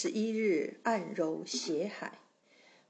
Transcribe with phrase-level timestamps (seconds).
[0.00, 2.20] 十一日，按揉血海。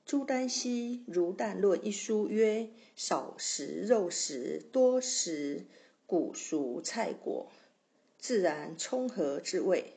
[0.05, 5.65] 朱丹溪《如淡论》一书曰：少食肉食，多食
[6.05, 7.51] 谷熟菜果，
[8.19, 9.95] 自然充和之味。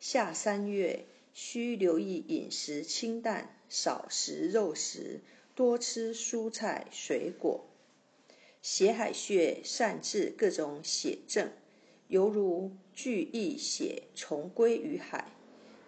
[0.00, 5.20] 夏三月，需留意饮食清淡，少食肉食，
[5.54, 7.66] 多吃蔬菜水果。
[8.62, 11.50] 血海穴善治各种血症，
[12.06, 15.30] 犹如聚溢血重归于海。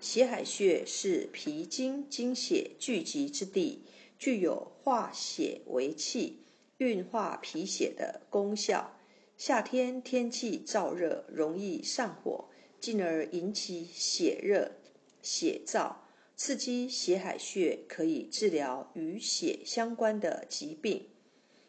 [0.00, 3.82] 血海穴是脾经精血聚集之地，
[4.18, 6.38] 具有化血为气、
[6.78, 8.96] 运化脾血的功效。
[9.36, 12.46] 夏天天气燥热，容易上火，
[12.80, 14.72] 进而引起血热、
[15.20, 15.94] 血燥，
[16.34, 21.08] 刺激血海穴，可以治疗与血相关的疾病，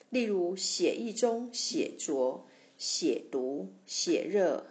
[0.10, 4.68] 例如血液中血浊、血毒、血热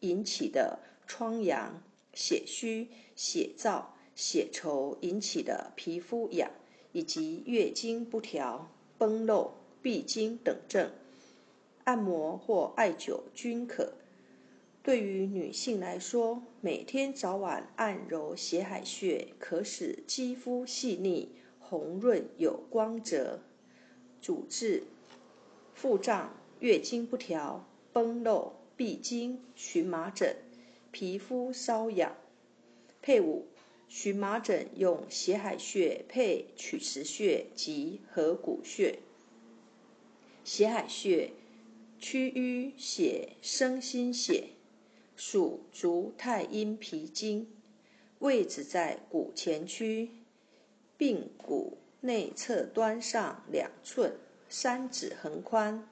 [0.00, 1.82] 引起的疮疡。
[2.18, 3.84] 血虚、血燥、
[4.16, 6.50] 血稠引起的皮肤痒，
[6.90, 10.90] 以及月经不调、崩漏、闭经等症，
[11.84, 13.92] 按摩或艾灸均可。
[14.82, 23.38] 对于女性来说，每天早晚按揉血海穴，可使肌肤细腻、红润有光泽。
[24.20, 24.82] 主治
[25.72, 30.34] 腹胀、月经不调、崩漏、闭经、荨麻疹。
[30.98, 32.16] 皮肤瘙痒，
[33.00, 33.46] 配伍
[33.88, 38.98] 荨麻疹用血海穴配曲池穴及合谷穴。
[40.42, 41.30] 血海穴
[42.00, 44.48] 区淤血生心血，
[45.14, 47.46] 属足太阴脾经，
[48.18, 50.10] 位置在骨前区，
[50.98, 54.16] 髌骨内侧端上两寸，
[54.48, 55.88] 三指横宽，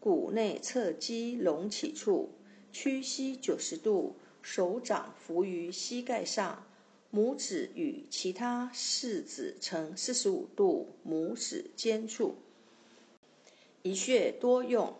[0.00, 2.30] 骨内侧肌隆起处，
[2.72, 4.16] 屈膝九十度。
[4.42, 6.64] 手掌扶于膝盖上，
[7.12, 12.36] 拇指与其他四指呈四十五度，拇指尖处。
[13.82, 14.94] 一穴多用：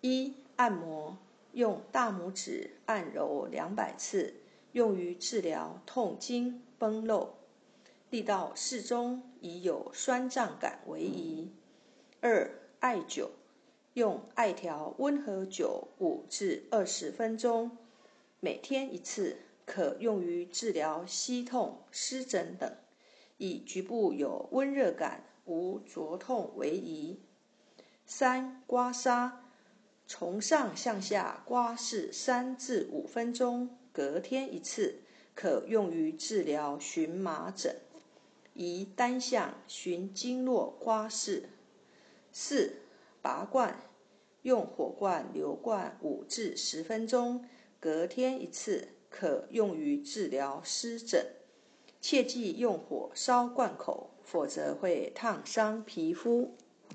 [0.00, 1.18] 一、按摩，
[1.52, 4.34] 用大拇指按揉两百次，
[4.72, 7.34] 用于治疗痛经、崩漏，
[8.10, 11.50] 力道适中，以有酸胀感为宜。
[12.20, 13.28] 二、艾灸，
[13.92, 17.76] 用艾条温和灸五至二十分钟。
[18.44, 22.76] 每天一次，可用于治疗膝痛、湿疹等，
[23.38, 27.22] 以局部有温热感、无灼痛为宜。
[28.04, 29.32] 三、刮痧，
[30.06, 34.96] 从上向下刮拭三至五分钟，隔天一次，
[35.34, 37.74] 可用于治疗荨麻疹，
[38.52, 41.44] 宜单向循经络刮拭。
[42.30, 42.74] 四、
[43.22, 43.80] 拔罐，
[44.42, 47.48] 用火罐流罐五至十分钟。
[47.80, 51.26] 隔天一次，可用于治疗湿疹。
[52.00, 56.54] 切忌用火烧罐口，否则会烫伤皮肤。